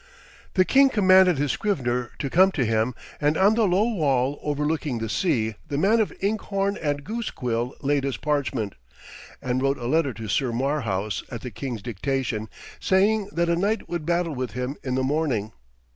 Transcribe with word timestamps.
The 0.55 0.65
king 0.65 0.89
commanded 0.89 1.37
his 1.37 1.51
scrivener 1.51 2.09
to 2.17 2.27
come 2.31 2.51
to 2.53 2.65
him, 2.65 2.95
and 3.21 3.37
on 3.37 3.53
the 3.53 3.67
low 3.67 3.83
wall 3.83 4.39
overlooking 4.41 4.97
the 4.97 5.07
sea 5.09 5.53
the 5.67 5.77
man 5.77 5.99
of 5.99 6.11
inkhorn 6.23 6.75
and 6.77 7.03
goosequill 7.03 7.73
laid 7.83 8.03
his 8.03 8.17
parchment, 8.17 8.73
and 9.43 9.61
wrote 9.61 9.77
a 9.77 9.85
letter 9.85 10.15
to 10.15 10.27
Sir 10.27 10.51
Marhaus 10.51 11.21
at 11.29 11.41
the 11.41 11.51
king's 11.51 11.83
dictation, 11.83 12.49
saying 12.79 13.29
that 13.31 13.47
a 13.47 13.55
knight 13.55 13.87
would 13.87 14.03
battle 14.07 14.33
with 14.33 14.53
him 14.53 14.75
in 14.83 14.95
the 14.95 15.03
morning. 15.03 15.51